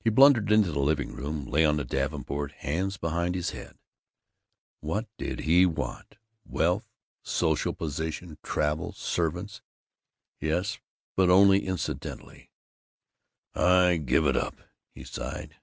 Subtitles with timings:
[0.00, 3.78] He blundered into the living room, lay on the davenport, hands behind his head.
[4.80, 6.18] What did he want?
[6.44, 6.90] Wealth?
[7.22, 8.36] Social position?
[8.42, 8.92] Travel?
[8.92, 9.62] Servants?
[10.42, 10.78] Yes,
[11.16, 12.50] but only incidentally.
[13.54, 14.58] "I give it up,"
[14.94, 15.56] he sighed.